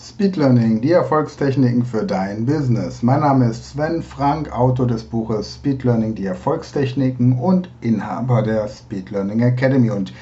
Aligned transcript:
Speed 0.00 0.36
Learning, 0.36 0.80
die 0.80 0.92
Erfolgstechniken 0.92 1.84
für 1.84 2.04
dein 2.04 2.46
Business. 2.46 3.02
Mein 3.02 3.18
Name 3.18 3.46
ist 3.46 3.70
Sven 3.70 4.00
Frank, 4.00 4.52
Autor 4.52 4.86
des 4.86 5.02
Buches 5.02 5.56
Speed 5.56 5.82
Learning, 5.82 6.14
die 6.14 6.26
Erfolgstechniken 6.26 7.36
und 7.36 7.68
Inhaber 7.80 8.42
der 8.42 8.68
Speed 8.68 9.10
Learning 9.10 9.40
Academy. 9.40 9.90
Und 9.90 10.12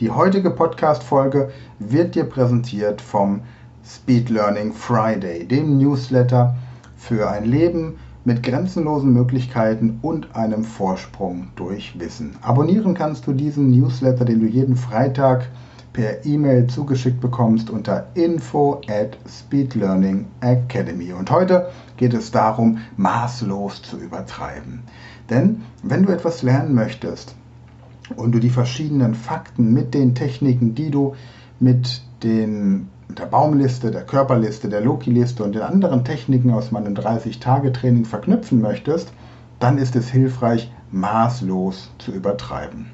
die 0.00 0.10
heutige 0.10 0.50
Podcast-Folge 0.50 1.50
wird 1.78 2.14
dir 2.14 2.24
präsentiert 2.24 3.00
vom 3.00 3.40
Speed 3.86 4.28
Learning 4.28 4.74
Friday, 4.74 5.46
dem 5.46 5.78
Newsletter 5.78 6.54
für 6.94 7.30
ein 7.30 7.46
Leben 7.46 7.94
mit 8.26 8.42
grenzenlosen 8.42 9.14
Möglichkeiten 9.14 9.98
und 10.02 10.36
einem 10.36 10.62
Vorsprung 10.62 11.48
durch 11.56 11.98
Wissen. 11.98 12.36
Abonnieren 12.42 12.92
kannst 12.92 13.26
du 13.26 13.32
diesen 13.32 13.70
Newsletter, 13.70 14.26
den 14.26 14.40
du 14.40 14.46
jeden 14.46 14.76
Freitag 14.76 15.48
per 15.92 16.24
E-Mail 16.24 16.66
zugeschickt 16.68 17.20
bekommst 17.20 17.70
unter 17.70 18.06
info 18.14 18.80
at 18.88 19.16
Speed 19.28 19.74
Learning 19.74 20.26
Academy. 20.40 21.12
Und 21.12 21.30
heute 21.30 21.70
geht 21.96 22.14
es 22.14 22.30
darum, 22.30 22.78
maßlos 22.96 23.82
zu 23.82 23.98
übertreiben. 23.98 24.82
Denn 25.28 25.62
wenn 25.82 26.04
du 26.04 26.12
etwas 26.12 26.42
lernen 26.42 26.74
möchtest 26.74 27.34
und 28.16 28.32
du 28.32 28.38
die 28.38 28.50
verschiedenen 28.50 29.14
Fakten 29.14 29.72
mit 29.72 29.94
den 29.94 30.14
Techniken, 30.14 30.74
die 30.74 30.90
du 30.90 31.14
mit 31.60 32.02
den 32.22 32.88
der 33.18 33.26
Baumliste, 33.26 33.90
der 33.90 34.04
Körperliste, 34.04 34.70
der 34.70 34.80
Loki-Liste 34.80 35.44
und 35.44 35.54
den 35.54 35.62
anderen 35.62 36.04
Techniken 36.04 36.50
aus 36.50 36.70
meinem 36.70 36.94
30-Tage-Training 36.94 38.06
verknüpfen 38.06 38.60
möchtest, 38.60 39.12
dann 39.58 39.78
ist 39.78 39.96
es 39.96 40.08
hilfreich, 40.08 40.72
maßlos 40.90 41.90
zu 41.98 42.12
übertreiben. 42.12 42.90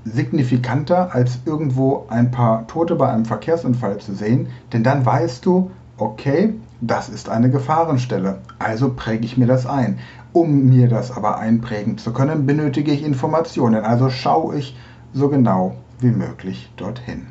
signifikanter, 0.04 1.14
als 1.14 1.38
irgendwo 1.46 2.04
ein 2.08 2.30
paar 2.30 2.66
Tote 2.66 2.96
bei 2.96 3.08
einem 3.08 3.24
Verkehrsunfall 3.24 3.98
zu 3.98 4.14
sehen? 4.14 4.48
Denn 4.72 4.82
dann 4.82 5.06
weißt 5.06 5.46
du, 5.46 5.70
okay, 5.98 6.54
das 6.80 7.08
ist 7.08 7.28
eine 7.28 7.50
Gefahrenstelle, 7.50 8.38
also 8.58 8.92
präge 8.94 9.24
ich 9.24 9.36
mir 9.36 9.46
das 9.46 9.66
ein. 9.66 9.98
Um 10.32 10.66
mir 10.66 10.88
das 10.88 11.10
aber 11.10 11.38
einprägen 11.38 11.96
zu 11.96 12.12
können, 12.12 12.46
benötige 12.46 12.92
ich 12.92 13.02
Informationen, 13.02 13.84
also 13.84 14.10
schaue 14.10 14.56
ich 14.56 14.76
so 15.14 15.28
genau 15.28 15.76
wie 16.00 16.10
möglich 16.10 16.70
dorthin. 16.76 17.28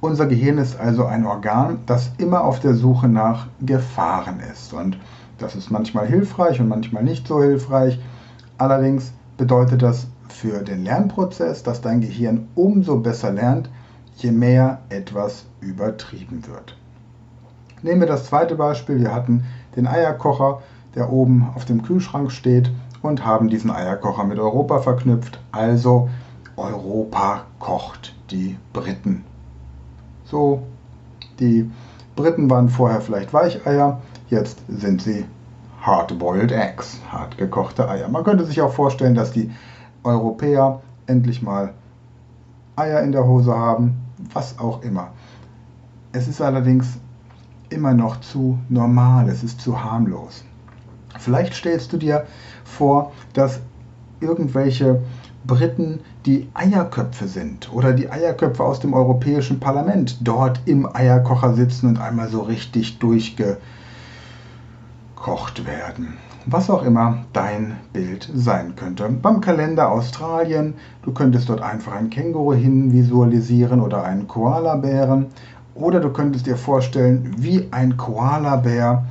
Unser 0.00 0.26
Gehirn 0.26 0.58
ist 0.58 0.78
also 0.78 1.04
ein 1.06 1.26
Organ, 1.26 1.80
das 1.86 2.12
immer 2.18 2.44
auf 2.44 2.60
der 2.60 2.74
Suche 2.74 3.08
nach 3.08 3.48
Gefahren 3.60 4.38
ist. 4.40 4.72
Und 4.72 4.96
das 5.38 5.56
ist 5.56 5.70
manchmal 5.70 6.06
hilfreich 6.06 6.60
und 6.60 6.68
manchmal 6.68 7.02
nicht 7.02 7.26
so 7.26 7.42
hilfreich. 7.42 8.00
Allerdings 8.58 9.12
bedeutet 9.36 9.82
das 9.82 10.06
für 10.28 10.62
den 10.62 10.84
Lernprozess, 10.84 11.64
dass 11.64 11.80
dein 11.80 12.00
Gehirn 12.00 12.46
umso 12.54 12.98
besser 12.98 13.32
lernt, 13.32 13.70
je 14.16 14.30
mehr 14.30 14.82
etwas 14.88 15.46
übertrieben 15.60 16.46
wird. 16.46 16.76
Nehmen 17.82 18.00
wir 18.00 18.08
das 18.08 18.26
zweite 18.26 18.54
Beispiel. 18.54 19.00
Wir 19.00 19.14
hatten 19.14 19.44
den 19.76 19.86
Eierkocher, 19.86 20.62
der 20.94 21.12
oben 21.12 21.48
auf 21.54 21.64
dem 21.64 21.82
Kühlschrank 21.82 22.32
steht 22.32 22.70
und 23.02 23.24
haben 23.24 23.48
diesen 23.48 23.70
Eierkocher 23.70 24.24
mit 24.24 24.38
Europa 24.38 24.80
verknüpft. 24.80 25.40
Also 25.52 26.08
Europa 26.56 27.42
kocht 27.60 28.16
die 28.30 28.56
Briten. 28.72 29.24
So, 30.24 30.62
die 31.38 31.70
Briten 32.16 32.50
waren 32.50 32.68
vorher 32.68 33.00
vielleicht 33.00 33.32
Weicheier, 33.32 34.00
jetzt 34.28 34.60
sind 34.68 35.00
sie 35.00 35.24
Hard-Boiled 35.80 36.50
Eggs, 36.50 37.00
hart 37.10 37.38
gekochte 37.38 37.88
Eier. 37.88 38.08
Man 38.08 38.24
könnte 38.24 38.44
sich 38.44 38.60
auch 38.60 38.72
vorstellen, 38.72 39.14
dass 39.14 39.30
die 39.30 39.50
Europäer 40.02 40.80
endlich 41.06 41.42
mal 41.42 41.72
Eier 42.76 43.00
in 43.02 43.12
der 43.12 43.24
Hose 43.24 43.54
haben, 43.56 43.96
was 44.32 44.58
auch 44.58 44.82
immer. 44.82 45.12
Es 46.12 46.26
ist 46.26 46.40
allerdings 46.40 46.98
immer 47.70 47.94
noch 47.94 48.20
zu 48.20 48.58
normal, 48.68 49.28
es 49.28 49.42
ist 49.42 49.60
zu 49.60 49.82
harmlos. 49.82 50.44
Vielleicht 51.18 51.54
stellst 51.54 51.92
du 51.92 51.96
dir 51.96 52.26
vor, 52.64 53.12
dass 53.32 53.60
irgendwelche 54.20 55.00
Briten 55.46 56.00
die 56.26 56.48
Eierköpfe 56.54 57.26
sind 57.28 57.72
oder 57.72 57.92
die 57.92 58.10
Eierköpfe 58.10 58.62
aus 58.62 58.80
dem 58.80 58.92
Europäischen 58.92 59.60
Parlament 59.60 60.18
dort 60.20 60.60
im 60.66 60.88
Eierkocher 60.94 61.54
sitzen 61.54 61.88
und 61.88 62.00
einmal 62.00 62.28
so 62.28 62.42
richtig 62.42 62.98
durchgekocht 62.98 63.58
werden. 65.64 66.18
Was 66.46 66.70
auch 66.70 66.82
immer 66.82 67.24
dein 67.32 67.76
Bild 67.92 68.30
sein 68.34 68.74
könnte. 68.74 69.08
Beim 69.08 69.40
Kalender 69.40 69.90
Australien, 69.90 70.74
du 71.02 71.12
könntest 71.12 71.48
dort 71.48 71.60
einfach 71.60 71.92
ein 71.92 72.10
Känguru 72.10 72.54
hin 72.54 72.92
visualisieren 72.92 73.80
oder 73.80 74.04
einen 74.04 74.28
Koalabären 74.28 75.26
oder 75.78 76.00
du 76.00 76.10
könntest 76.10 76.46
dir 76.46 76.56
vorstellen, 76.56 77.34
wie 77.38 77.68
ein 77.70 77.96
Koalabär 77.96 79.04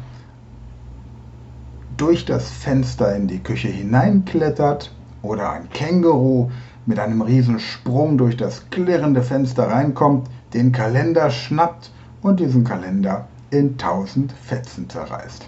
durch 1.95 2.25
das 2.25 2.51
Fenster 2.51 3.15
in 3.15 3.27
die 3.27 3.39
Küche 3.39 3.69
hineinklettert 3.69 4.91
oder 5.21 5.51
ein 5.51 5.69
Känguru 5.69 6.51
mit 6.85 6.99
einem 6.99 7.21
riesen 7.21 7.59
Sprung 7.59 8.17
durch 8.17 8.37
das 8.37 8.69
klirrende 8.69 9.23
Fenster 9.23 9.69
reinkommt, 9.69 10.29
den 10.53 10.71
Kalender 10.71 11.29
schnappt 11.29 11.91
und 12.21 12.39
diesen 12.39 12.63
Kalender 12.63 13.27
in 13.49 13.77
tausend 13.77 14.31
Fetzen 14.31 14.89
zerreißt. 14.89 15.47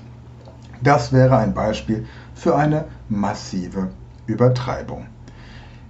Das 0.81 1.12
wäre 1.12 1.38
ein 1.38 1.53
Beispiel 1.53 2.06
für 2.34 2.56
eine 2.56 2.86
massive 3.09 3.90
Übertreibung. 4.25 5.06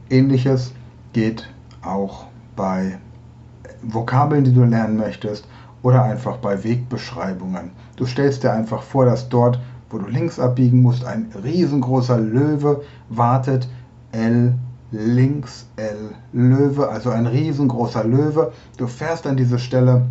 Ähnliches 0.10 0.74
geht 1.14 1.48
auch 1.84 2.26
bei 2.56 2.98
Vokabeln, 3.82 4.44
die 4.44 4.54
du 4.54 4.64
lernen 4.64 4.98
möchtest 4.98 5.48
oder 5.82 6.04
einfach 6.04 6.38
bei 6.38 6.64
Wegbeschreibungen. 6.64 7.72
Du 7.96 8.06
stellst 8.06 8.44
dir 8.44 8.52
einfach 8.52 8.82
vor, 8.84 9.06
dass 9.06 9.30
dort, 9.30 9.60
wo 9.90 9.98
du 9.98 10.08
links 10.08 10.40
abbiegen 10.40 10.82
musst, 10.82 11.06
ein 11.06 11.32
riesengroßer 11.44 12.20
Löwe 12.20 12.82
wartet. 13.10 13.68
L 14.12 14.54
links 14.92 15.68
L 15.76 16.16
Löwe, 16.34 16.90
also 16.90 17.12
ein 17.12 17.28
riesengroßer 17.28 18.04
Löwe. 18.04 18.52
Du 18.78 18.88
fährst 18.88 19.28
an 19.28 19.38
diese 19.38 19.60
Stelle, 19.60 20.06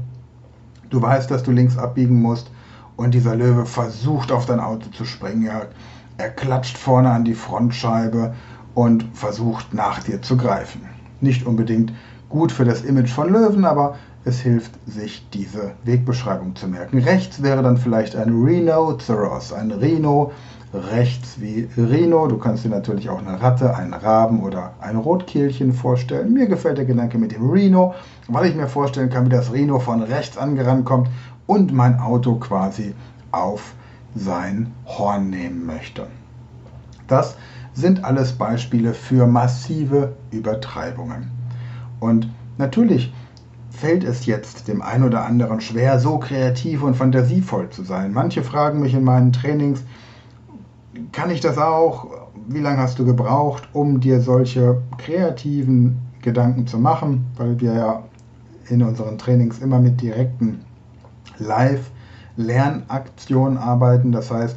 du 0.91 1.03
weißt, 1.03 1.31
dass 1.31 1.43
du 1.43 1.51
links 1.51 1.77
abbiegen 1.77 2.23
musst 2.23 2.51
und 2.97 3.15
dieser 3.15 3.35
Löwe 3.35 3.67
versucht 3.67 4.33
auf 4.33 4.47
dein 4.47 4.61
Auto 4.61 4.91
zu 4.91 5.05
springen. 5.05 5.47
Er, 5.47 5.69
er 6.17 6.31
klatscht 6.31 6.79
vorne 6.79 7.11
an 7.11 7.25
die 7.25 7.35
Frontscheibe 7.35 8.35
und 8.75 9.05
versucht 9.15 9.75
nach 9.75 10.03
dir 10.03 10.23
zu 10.23 10.37
greifen. 10.37 10.83
Nicht 11.21 11.45
unbedingt 11.45 11.93
gut 12.29 12.53
für 12.53 12.65
das 12.65 12.83
Image 12.83 13.11
von 13.11 13.33
Löwen, 13.33 13.65
aber 13.65 13.97
es 14.25 14.41
hilft, 14.41 14.73
sich 14.87 15.27
diese 15.33 15.73
Wegbeschreibung 15.85 16.55
zu 16.55 16.69
merken. 16.69 16.99
Rechts 16.99 17.43
wäre 17.43 17.63
dann 17.63 17.79
vielleicht 17.79 18.17
ein 18.17 18.31
Rhinoceros, 18.31 19.53
ein 19.53 19.71
Rhino, 19.71 20.33
rechts 20.75 21.41
wie 21.41 21.69
Rhino. 21.77 22.27
Du 22.27 22.37
kannst 22.37 22.65
dir 22.65 22.69
natürlich 22.69 23.09
auch 23.09 23.25
eine 23.25 23.41
Ratte, 23.41 23.75
einen 23.75 23.95
Raben 23.95 24.43
oder 24.43 24.73
ein 24.81 24.97
Rotkehlchen 24.97 25.73
vorstellen. 25.73 26.33
Mir 26.33 26.47
gefällt 26.47 26.79
der 26.79 26.85
Gedanke 26.85 27.17
mit 27.19 27.33
dem 27.33 27.49
Rhino, 27.49 27.95
weil 28.29 28.51
ich 28.51 28.55
mir 28.55 28.69
vorstellen 28.69 29.11
kann, 29.11 29.27
wie 29.27 29.31
das 29.31 29.53
Rhino 29.53 29.79
von 29.79 30.03
rechts 30.03 30.37
angerannt 30.37 30.85
kommt 30.85 31.09
und 31.47 31.73
mein 31.73 31.99
Auto 31.99 32.35
quasi 32.35 32.95
auf 33.31 33.73
sein 34.15 34.73
Horn 34.87 35.31
nehmen 35.31 35.65
möchte. 35.65 36.07
Das 37.07 37.37
sind 37.73 38.05
alles 38.05 38.33
Beispiele 38.33 38.93
für 38.93 39.27
massive 39.27 40.17
Übertreibungen. 40.31 41.38
Und 42.01 42.29
natürlich 42.57 43.13
fällt 43.71 44.05
es 44.05 44.27
jetzt 44.27 44.69
dem 44.69 44.83
einen 44.83 45.05
oder 45.05 45.25
anderen 45.25 45.61
schwer, 45.61 45.99
so 45.99 46.19
kreativ 46.19 46.83
und 46.83 46.95
fantasievoll 46.95 47.71
zu 47.71 47.85
sein. 47.85 48.13
Manche 48.13 48.43
fragen 48.43 48.81
mich 48.81 48.93
in 48.95 49.05
meinen 49.05 49.33
Trainings, 49.33 49.83
kann 51.13 51.31
ich 51.31 51.41
das 51.41 51.59
auch? 51.59 52.07
Wie 52.49 52.61
lange 52.61 52.79
hast 52.79 52.99
du 52.99 53.05
gebraucht, 53.05 53.69
um 53.73 54.01
dir 54.01 54.21
solche 54.21 54.83
kreativen 54.97 55.99
Gedanken 56.23 56.67
zu 56.67 56.79
machen? 56.79 57.27
Weil 57.37 57.61
wir 57.61 57.75
ja 57.75 58.03
in 58.69 58.83
unseren 58.83 59.19
Trainings 59.19 59.61
immer 59.61 59.79
mit 59.79 60.01
direkten 60.01 60.65
Live-Lernaktionen 61.39 63.59
arbeiten. 63.59 64.11
Das 64.13 64.31
heißt, 64.31 64.57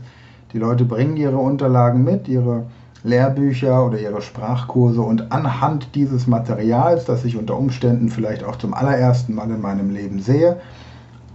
die 0.53 0.57
Leute 0.57 0.85
bringen 0.85 1.17
ihre 1.17 1.37
Unterlagen 1.37 2.03
mit, 2.03 2.27
ihre 2.27 2.65
Lehrbücher 3.03 3.85
oder 3.85 3.99
ihre 3.99 4.21
Sprachkurse 4.21 5.01
und 5.01 5.31
anhand 5.31 5.95
dieses 5.95 6.27
Materials, 6.27 7.05
das 7.05 7.25
ich 7.25 7.37
unter 7.37 7.57
Umständen 7.57 8.09
vielleicht 8.09 8.43
auch 8.43 8.57
zum 8.57 8.73
allerersten 8.73 9.33
Mal 9.33 9.49
in 9.49 9.61
meinem 9.61 9.89
Leben 9.89 10.21
sehe, 10.21 10.61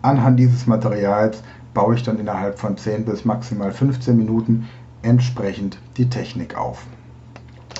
anhand 0.02 0.38
dieses 0.38 0.66
Materials 0.66 1.42
baue 1.74 1.96
ich 1.96 2.02
dann 2.02 2.18
innerhalb 2.18 2.58
von 2.58 2.76
10 2.76 3.04
bis 3.04 3.24
maximal 3.24 3.72
15 3.72 4.16
Minuten 4.16 4.68
entsprechend 5.02 5.78
die 5.96 6.08
Technik 6.08 6.56
auf. 6.56 6.86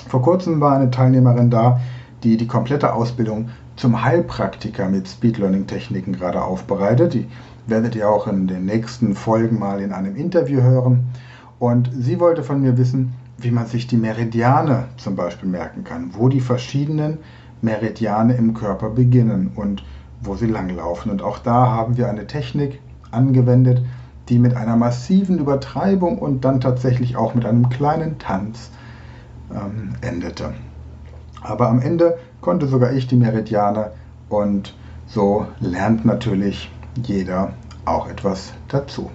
Vor 0.07 0.21
kurzem 0.21 0.61
war 0.61 0.75
eine 0.75 0.91
Teilnehmerin 0.91 1.49
da, 1.49 1.79
die 2.23 2.37
die 2.37 2.47
komplette 2.47 2.93
Ausbildung 2.93 3.49
zum 3.75 4.03
Heilpraktiker 4.03 4.89
mit 4.89 5.07
Speed 5.07 5.37
Learning 5.37 5.67
Techniken 5.67 6.13
gerade 6.13 6.43
aufbereitet. 6.43 7.13
Die 7.13 7.27
werdet 7.67 7.95
ihr 7.95 8.09
auch 8.09 8.27
in 8.27 8.47
den 8.47 8.65
nächsten 8.65 9.15
Folgen 9.15 9.59
mal 9.59 9.81
in 9.81 9.93
einem 9.93 10.15
Interview 10.15 10.61
hören. 10.61 11.05
Und 11.59 11.89
sie 11.93 12.19
wollte 12.19 12.43
von 12.43 12.61
mir 12.61 12.77
wissen, 12.77 13.13
wie 13.37 13.51
man 13.51 13.67
sich 13.67 13.87
die 13.87 13.97
Meridiane 13.97 14.85
zum 14.97 15.15
Beispiel 15.15 15.49
merken 15.49 15.83
kann, 15.83 16.11
wo 16.13 16.29
die 16.29 16.41
verschiedenen 16.41 17.19
Meridiane 17.61 18.35
im 18.35 18.53
Körper 18.53 18.89
beginnen 18.89 19.51
und 19.55 19.83
wo 20.21 20.35
sie 20.35 20.47
langlaufen. 20.47 21.11
Und 21.11 21.21
auch 21.21 21.39
da 21.39 21.67
haben 21.67 21.97
wir 21.97 22.09
eine 22.09 22.27
Technik 22.27 22.79
angewendet, 23.11 23.83
die 24.29 24.39
mit 24.39 24.55
einer 24.55 24.75
massiven 24.75 25.39
Übertreibung 25.39 26.17
und 26.17 26.43
dann 26.43 26.59
tatsächlich 26.59 27.15
auch 27.15 27.35
mit 27.35 27.45
einem 27.45 27.69
kleinen 27.69 28.17
Tanz 28.19 28.71
ähm, 29.51 29.93
endete. 30.01 30.53
Aber 31.41 31.69
am 31.69 31.81
Ende 31.81 32.17
konnte 32.41 32.67
sogar 32.67 32.91
ich 32.91 33.07
die 33.07 33.15
Meridiane 33.15 33.91
und 34.29 34.75
so 35.05 35.47
lernt 35.59 36.05
natürlich 36.05 36.69
jeder 37.03 37.53
auch 37.85 38.09
etwas 38.09 38.53
dazu. 38.67 39.09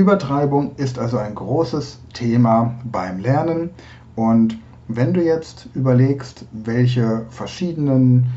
Übertreibung 0.00 0.76
ist 0.76 0.98
also 0.98 1.18
ein 1.18 1.34
großes 1.34 2.00
Thema 2.14 2.74
beim 2.84 3.18
Lernen 3.18 3.68
und 4.16 4.58
wenn 4.88 5.12
du 5.12 5.22
jetzt 5.22 5.68
überlegst, 5.74 6.46
welche 6.52 7.26
verschiedenen 7.28 8.32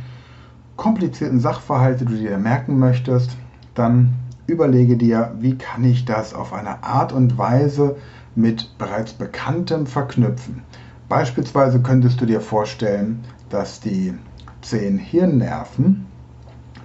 komplizierten 0.75 1.39
Sachverhalte 1.39 2.03
du 2.03 2.15
dir 2.15 2.37
merken 2.37 2.79
möchtest, 2.79 3.37
dann 3.75 4.13
überlege 4.45 4.97
dir, 4.97 5.33
wie 5.39 5.57
kann 5.57 5.85
ich 5.85 6.03
das 6.03 6.33
auf 6.33 6.51
eine 6.51 6.83
Art 6.83 7.13
und 7.13 7.37
Weise 7.37 7.95
mit 8.35 8.77
bereits 8.77 9.13
Bekanntem 9.13 9.87
verknüpfen. 9.87 10.63
Beispielsweise 11.07 11.81
könntest 11.81 12.19
du 12.19 12.25
dir 12.25 12.41
vorstellen, 12.41 13.23
dass 13.49 13.79
die 13.79 14.13
zehn 14.61 14.97
Hirnnerven, 14.97 16.07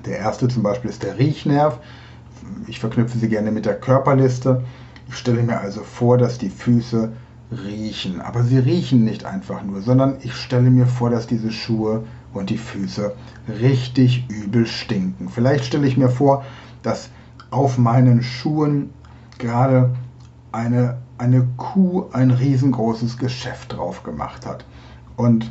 der 0.07 0.19
erste 0.19 0.47
zum 0.47 0.63
Beispiel 0.63 0.91
ist 0.91 1.03
der 1.03 1.19
Riechnerv, 1.19 1.81
ich 2.67 2.81
verknüpfe 2.81 3.19
sie 3.19 3.29
gerne 3.29 3.51
mit 3.51 3.67
der 3.67 3.79
Körperliste. 3.79 4.65
Ich 5.09 5.17
stelle 5.17 5.43
mir 5.43 5.61
also 5.61 5.83
vor, 5.83 6.19
dass 6.19 6.39
die 6.39 6.51
Füße 6.51 7.13
riechen. 7.51 8.21
Aber 8.21 8.43
sie 8.43 8.59
riechen 8.59 9.05
nicht 9.05 9.25
einfach 9.25 9.63
nur, 9.63 9.81
sondern 9.81 10.17
ich 10.23 10.35
stelle 10.35 10.71
mir 10.71 10.87
vor, 10.87 11.11
dass 11.11 11.27
diese 11.27 11.51
Schuhe 11.51 12.05
und 12.35 12.51
die 12.51 12.59
Füße 12.59 13.15
richtig 13.61 14.29
übel 14.29 14.67
stinken. 14.67 15.29
Vielleicht 15.29 15.65
stelle 15.65 15.87
ich 15.87 15.97
mir 15.97 16.11
vor, 16.11 16.45
dass 16.83 17.11
auf 17.51 17.79
meinen 17.79 18.23
Schuhen 18.23 18.91
gerade 19.39 19.95
eine, 20.53 20.99
eine 21.17 21.47
Kuh 21.57 22.07
ein 22.13 22.31
riesengroßes 22.31 23.17
Geschäft 23.17 23.73
drauf 23.73 24.03
gemacht 24.03 24.45
hat. 24.47 24.65
Und 25.17 25.51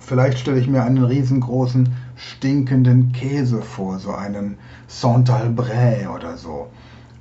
vielleicht 0.00 0.38
stelle 0.38 0.58
ich 0.58 0.68
mir 0.68 0.82
einen 0.82 1.04
riesengroßen 1.04 1.94
stinkenden 2.18 3.12
Käse 3.12 3.62
vor, 3.62 3.98
so 3.98 4.12
einen 4.12 4.58
Saint-Albret 4.88 6.08
oder 6.08 6.36
so. 6.36 6.66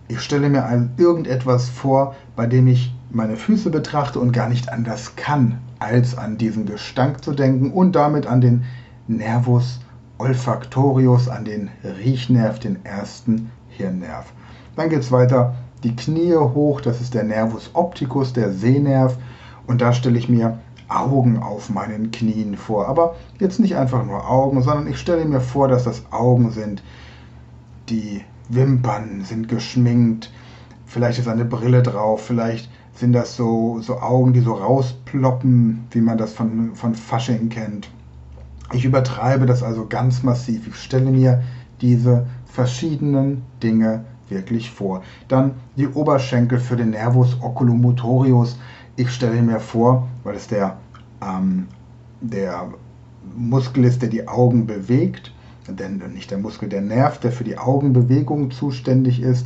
Ich 0.07 0.21
stelle 0.21 0.49
mir 0.49 0.65
also 0.65 0.87
irgendetwas 0.97 1.69
vor, 1.69 2.15
bei 2.35 2.47
dem 2.47 2.67
ich 2.67 2.93
meine 3.11 3.37
Füße 3.37 3.69
betrachte 3.69 4.19
und 4.19 4.31
gar 4.31 4.49
nicht 4.49 4.69
anders 4.69 5.15
kann, 5.15 5.59
als 5.79 6.17
an 6.17 6.37
diesen 6.37 6.65
Gestank 6.65 7.23
zu 7.23 7.33
denken 7.33 7.71
und 7.71 7.95
damit 7.95 8.25
an 8.25 8.41
den 8.41 8.63
Nervus 9.07 9.79
olfactorius, 10.17 11.29
an 11.29 11.45
den 11.45 11.69
Riechnerv, 11.83 12.59
den 12.59 12.83
ersten 12.83 13.51
Hirnnerv. 13.69 14.33
Dann 14.75 14.89
geht 14.89 15.01
es 15.01 15.11
weiter, 15.11 15.55
die 15.83 15.95
Knie 15.95 16.35
hoch, 16.35 16.81
das 16.81 17.01
ist 17.01 17.13
der 17.13 17.23
Nervus 17.23 17.69
opticus, 17.73 18.33
der 18.33 18.51
Sehnerv. 18.51 19.17
Und 19.67 19.81
da 19.81 19.93
stelle 19.93 20.17
ich 20.17 20.27
mir 20.27 20.59
Augen 20.89 21.37
auf 21.37 21.69
meinen 21.69 22.11
Knien 22.11 22.57
vor. 22.57 22.87
Aber 22.87 23.15
jetzt 23.39 23.59
nicht 23.59 23.75
einfach 23.75 24.05
nur 24.05 24.29
Augen, 24.29 24.61
sondern 24.61 24.87
ich 24.87 24.97
stelle 24.97 25.25
mir 25.25 25.41
vor, 25.41 25.67
dass 25.67 25.83
das 25.83 26.11
Augen 26.11 26.51
sind. 26.51 26.83
Die 27.89 28.21
Wimpern 28.49 29.23
sind 29.23 29.47
geschminkt. 29.47 30.31
Vielleicht 30.85 31.19
ist 31.19 31.27
eine 31.27 31.45
Brille 31.45 31.83
drauf. 31.83 32.25
Vielleicht 32.25 32.69
sind 32.95 33.13
das 33.13 33.35
so, 33.35 33.79
so 33.81 33.99
Augen, 33.99 34.33
die 34.33 34.39
so 34.39 34.53
rausploppen, 34.53 35.85
wie 35.91 36.01
man 36.01 36.17
das 36.17 36.33
von, 36.33 36.75
von 36.75 36.95
Fasching 36.95 37.49
kennt. 37.49 37.89
Ich 38.73 38.85
übertreibe 38.85 39.45
das 39.45 39.63
also 39.63 39.85
ganz 39.87 40.23
massiv. 40.23 40.67
Ich 40.67 40.75
stelle 40.75 41.11
mir 41.11 41.43
diese 41.81 42.25
verschiedenen 42.45 43.43
Dinge 43.61 44.03
wirklich 44.29 44.71
vor. 44.71 45.03
Dann 45.27 45.51
die 45.75 45.87
Oberschenkel 45.87 46.59
für 46.59 46.75
den 46.75 46.89
Nervus 46.89 47.37
oculomotorius 47.41 48.57
ich 48.97 49.11
stelle 49.11 49.41
mir 49.41 49.59
vor, 49.59 50.07
weil 50.23 50.35
es 50.35 50.47
der, 50.47 50.77
ähm, 51.21 51.67
der 52.19 52.67
Muskel 53.35 53.85
ist, 53.85 54.01
der 54.01 54.09
die 54.09 54.27
Augen 54.27 54.65
bewegt, 54.65 55.31
denn 55.69 56.01
nicht 56.13 56.31
der 56.31 56.39
Muskel, 56.39 56.67
der 56.67 56.81
Nerv, 56.81 57.19
der 57.19 57.31
für 57.31 57.43
die 57.43 57.57
Augenbewegung 57.57 58.51
zuständig 58.51 59.21
ist, 59.21 59.45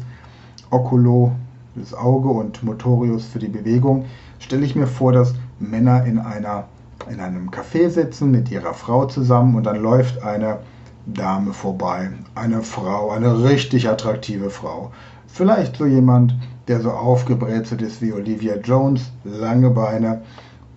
Oculo, 0.70 1.34
das 1.76 1.94
Auge 1.94 2.30
und 2.30 2.64
Motorius 2.64 3.26
für 3.26 3.40
die 3.40 3.48
Bewegung, 3.48 4.06
stelle 4.40 4.66
ich 4.66 4.76
mir 4.76 4.88
vor, 4.88 5.12
dass 5.12 5.36
Männer 5.60 6.06
in, 6.06 6.18
einer, 6.18 6.66
in 7.10 7.20
einem 7.20 7.50
Café 7.50 7.90
sitzen 7.90 8.32
mit 8.32 8.50
ihrer 8.52 8.74
Frau 8.74 9.06
zusammen 9.06 9.56
und 9.56 9.66
dann 9.66 9.82
läuft 9.82 10.24
eine 10.24 10.60
Dame 11.06 11.54
vorbei, 11.54 12.10
eine 12.36 12.62
Frau, 12.62 13.10
eine 13.10 13.44
richtig 13.44 13.90
attraktive 13.90 14.50
Frau. 14.50 14.92
Vielleicht 15.28 15.78
so 15.78 15.86
jemand, 15.86 16.36
der 16.68 16.82
so 16.82 16.92
aufgebrezelt 16.92 17.82
ist 17.82 18.02
wie 18.02 18.14
Olivia 18.14 18.58
Jones, 18.58 19.12
lange 19.24 19.70
Beine 19.70 20.22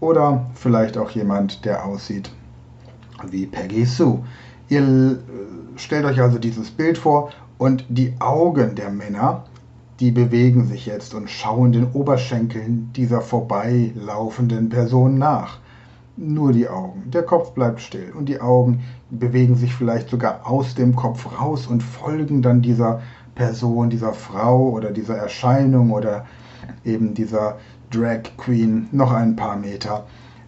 oder 0.01 0.47
vielleicht 0.55 0.99
auch 0.99 1.11
jemand, 1.11 1.65
der 1.65 1.85
aussieht 1.85 2.31
wie 3.31 3.47
Peggy 3.47 3.85
Sue. 3.85 4.23
Ihr 4.69 4.83
äh, 4.83 5.17
stellt 5.77 6.05
euch 6.05 6.21
also 6.21 6.39
dieses 6.39 6.71
Bild 6.71 6.99
vor 6.99 7.31
und 7.59 7.85
die 7.89 8.15
Augen 8.19 8.75
der 8.75 8.91
Männer, 8.91 9.45
die 10.01 10.11
bewegen 10.11 10.67
sich 10.67 10.87
jetzt 10.87 11.15
und 11.15 11.31
schauen 11.31 11.73
den 11.73 11.93
Oberschenkeln 11.93 12.91
dieser 12.95 13.21
vorbeilaufenden 13.21 14.69
Person 14.69 15.19
nach. 15.19 15.59
Nur 16.17 16.53
die 16.53 16.69
Augen. 16.69 17.11
Der 17.11 17.23
Kopf 17.23 17.53
bleibt 17.53 17.81
still 17.81 18.13
und 18.17 18.29
die 18.29 18.41
Augen 18.41 18.83
bewegen 19.11 19.57
sich 19.57 19.75
vielleicht 19.75 20.09
sogar 20.09 20.41
aus 20.45 20.75
dem 20.75 20.95
Kopf 20.95 21.41
raus 21.41 21.67
und 21.67 21.83
folgen 21.83 22.43
dann 22.43 22.63
dieser 22.63 23.03
Person, 23.35 23.91
dieser 23.91 24.13
Frau 24.13 24.71
oder 24.71 24.91
dieser 24.91 25.17
Erscheinung 25.17 25.91
oder 25.91 26.27
eben 26.85 27.15
dieser 27.15 27.59
Drag 27.91 28.23
Queen 28.37 28.89
noch 28.93 29.13
ein 29.13 29.37
paar 29.37 29.57
Meter. 29.57 30.07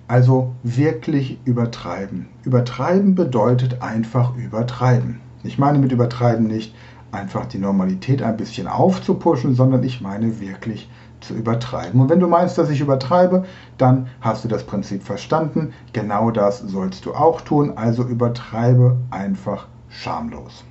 Also 0.09 0.55
wirklich 0.63 1.39
übertreiben. 1.45 2.29
Übertreiben 2.45 3.15
bedeutet 3.15 3.83
einfach 3.83 4.37
übertreiben. 4.37 5.21
Ich 5.43 5.59
meine 5.59 5.79
mit 5.79 5.93
übertreiben 5.93 6.47
nicht 6.47 6.75
einfach 7.13 7.47
die 7.47 7.59
Normalität 7.59 8.23
ein 8.23 8.37
bisschen 8.37 8.69
aufzupuschen, 8.69 9.55
sondern 9.55 9.83
ich 9.83 10.01
meine 10.01 10.41
wirklich 10.41 10.89
zu 11.21 11.35
übertreiben. 11.35 12.01
Und 12.01 12.11
wenn 12.11 12.21
du 12.21 12.29
meinst, 12.29 12.59
dass 12.59 12.71
ich 12.71 12.81
übertreibe, 12.81 13.45
dann 13.79 14.09
hast 14.21 14.45
du 14.45 14.49
das 14.49 14.65
Prinzip 14.65 15.03
verstanden. 15.03 15.73
Genau 15.93 16.31
das 16.31 16.61
sollst 16.61 17.07
du 17.07 17.15
auch 17.15 17.41
tun. 17.41 17.73
Also 17.77 18.05
übertreibe 18.05 18.97
einfach 19.11 19.67
schamlos. 19.89 20.65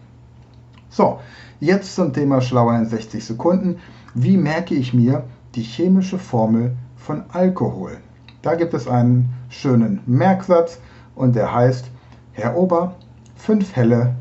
So, 0.95 1.19
Jetzt 1.59 1.95
zum 1.95 2.13
Thema 2.13 2.39
Schlauer 2.39 2.75
in 2.77 2.85
60 2.85 3.25
Sekunden. 3.25 3.79
Wie 4.13 4.37
merke 4.37 4.75
ich 4.75 4.93
mir 4.93 5.23
die 5.55 5.63
chemische 5.63 6.19
Formel 6.19 6.75
von 6.95 7.23
Alkohol. 7.33 7.97
Da 8.41 8.55
gibt 8.55 8.73
es 8.73 8.87
einen 8.87 9.33
schönen 9.49 9.99
Merksatz 10.05 10.79
und 11.15 11.35
der 11.35 11.53
heißt, 11.53 11.89
Herr 12.31 12.55
Ober, 12.55 12.95
5 13.35 13.75
Helle, 13.75 14.15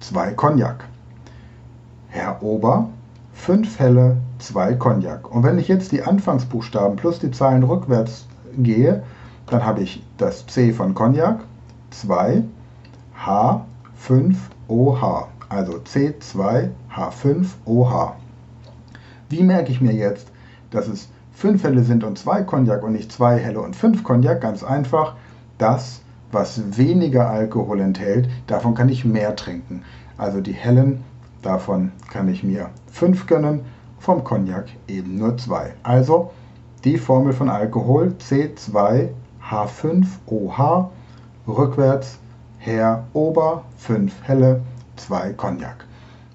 2 0.00 0.32
Cognac. 0.32 0.84
Herr 2.08 2.42
Ober, 2.42 2.88
5 3.34 3.78
Helle, 3.78 4.16
2 4.38 4.74
Cognac. 4.74 5.30
Und 5.32 5.44
wenn 5.44 5.58
ich 5.58 5.68
jetzt 5.68 5.92
die 5.92 6.02
Anfangsbuchstaben 6.02 6.96
plus 6.96 7.20
die 7.20 7.30
Zahlen 7.30 7.62
rückwärts 7.62 8.26
gehe, 8.56 9.04
dann 9.46 9.64
habe 9.64 9.82
ich 9.82 10.04
das 10.18 10.44
C 10.46 10.72
von 10.72 10.94
Cognac, 10.94 11.40
2, 11.90 12.42
H, 13.14 13.64
5, 13.94 14.38
OH. 14.66 15.28
Also 15.50 15.78
C2, 15.78 16.70
H5, 16.94 17.46
OH. 17.66 18.14
Wie 19.28 19.42
merke 19.42 19.72
ich 19.72 19.80
mir 19.80 19.92
jetzt, 19.92 20.28
dass 20.70 20.86
es 20.86 21.08
5 21.32 21.64
Helle 21.64 21.82
sind 21.82 22.04
und 22.04 22.16
2 22.16 22.44
Cognac 22.44 22.84
und 22.84 22.92
nicht 22.92 23.10
2 23.10 23.38
Helle 23.38 23.60
und 23.60 23.74
5 23.74 24.04
Cognac? 24.04 24.40
Ganz 24.40 24.62
einfach, 24.62 25.16
das, 25.58 26.02
was 26.30 26.78
weniger 26.78 27.28
Alkohol 27.28 27.80
enthält, 27.80 28.28
davon 28.46 28.74
kann 28.74 28.88
ich 28.88 29.04
mehr 29.04 29.34
trinken. 29.34 29.82
Also 30.16 30.40
die 30.40 30.52
hellen, 30.52 31.02
davon 31.42 31.90
kann 32.12 32.28
ich 32.28 32.44
mir 32.44 32.70
5 32.92 33.26
gönnen, 33.26 33.62
vom 33.98 34.22
Cognac 34.22 34.66
eben 34.86 35.18
nur 35.18 35.36
2. 35.36 35.74
Also 35.82 36.30
die 36.84 36.96
Formel 36.96 37.32
von 37.32 37.48
Alkohol 37.48 38.14
C2H5OH 38.20 40.90
rückwärts 41.48 42.20
Herr 42.58 43.02
Ober 43.14 43.64
5 43.78 44.14
Helle 44.22 44.60
2 45.06 45.32
Cognac. 45.34 45.84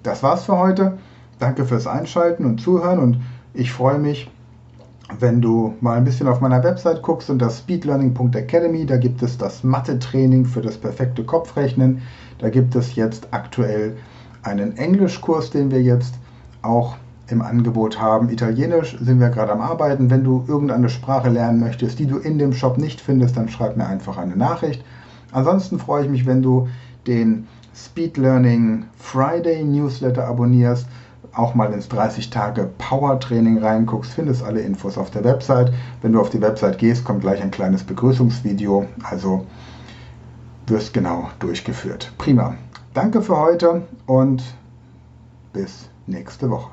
Das 0.04 0.24
war's 0.24 0.46
für 0.46 0.58
heute. 0.58 0.98
Danke 1.40 1.66
fürs 1.66 1.88
Einschalten 1.88 2.46
und 2.46 2.62
Zuhören 2.62 3.00
und 3.00 3.22
ich 3.54 3.72
freue 3.72 3.98
mich, 4.00 4.30
wenn 5.20 5.42
du 5.42 5.76
mal 5.82 5.98
ein 5.98 6.04
bisschen 6.04 6.28
auf 6.28 6.42
meiner 6.42 6.64
Website 6.64 7.02
guckst 7.02 7.30
und 7.30 7.40
das 7.40 7.60
speedlearning.academy, 7.60 8.86
da 8.86 8.98
gibt 8.98 9.22
es 9.22 9.38
das 9.38 9.64
Mathe-Training 9.64 10.46
für 10.46 10.62
das 10.62 10.78
perfekte 10.78 11.24
Kopfrechnen. 11.24 12.02
Da 12.40 12.50
gibt 12.50 12.76
es 12.76 12.96
jetzt 12.96 13.28
aktuell 13.32 13.96
einen 14.42 14.78
Englischkurs, 14.78 15.52
den 15.52 15.72
wir 15.72 15.82
jetzt 15.82 16.16
auch 16.62 16.96
im 17.28 17.42
Angebot 17.42 18.00
haben. 18.00 18.30
Italienisch 18.30 18.98
sind 19.00 19.20
wir 19.20 19.30
gerade 19.30 19.52
am 19.52 19.62
Arbeiten. 19.62 20.10
Wenn 20.10 20.24
du 20.24 20.44
irgendeine 20.48 20.90
Sprache 20.90 21.30
lernen 21.30 21.60
möchtest, 21.60 22.00
die 22.00 22.08
du 22.08 22.18
in 22.18 22.38
dem 22.38 22.54
Shop 22.54 22.78
nicht 22.78 23.02
findest, 23.02 23.38
dann 23.38 23.50
schreib 23.50 23.78
mir 23.78 23.88
einfach 23.88 24.18
eine 24.18 24.36
Nachricht. 24.36 24.84
Ansonsten 25.32 25.80
freue 25.80 26.06
ich 26.06 26.10
mich, 26.10 26.26
wenn 26.26 26.42
du 26.42 26.68
den 27.08 27.48
Speed 27.76 28.18
Learning 28.18 28.86
Friday 28.98 29.64
Newsletter 29.64 30.26
abonnierst, 30.26 30.88
auch 31.34 31.56
mal 31.56 31.74
ins 31.74 31.90
30 31.90 32.30
Tage 32.30 32.70
Power 32.78 33.20
Training 33.20 33.58
reinguckst, 33.58 34.14
findest 34.14 34.44
alle 34.44 34.62
Infos 34.62 34.98
auf 34.98 35.12
der 35.12 35.26
Website. 35.26 35.74
Wenn 36.02 36.14
du 36.14 36.22
auf 36.22 36.30
die 36.30 36.42
Website 36.42 36.78
gehst, 36.78 37.04
kommt 37.04 37.22
gleich 37.22 37.42
ein 37.42 37.52
kleines 37.52 37.84
Begrüßungsvideo, 37.84 38.86
also 39.04 39.46
wirst 40.68 40.94
genau 40.94 41.30
durchgeführt. 41.40 42.14
Prima. 42.18 42.56
Danke 42.94 43.22
für 43.22 43.38
heute 43.38 43.84
und 44.06 44.42
bis 45.52 45.90
nächste 46.08 46.50
Woche. 46.50 46.72